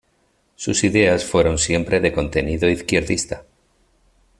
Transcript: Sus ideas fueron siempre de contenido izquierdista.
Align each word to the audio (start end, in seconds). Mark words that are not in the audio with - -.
Sus 0.55 0.83
ideas 0.83 1.25
fueron 1.25 1.59
siempre 1.59 1.99
de 1.99 2.11
contenido 2.11 2.67
izquierdista. 2.67 3.43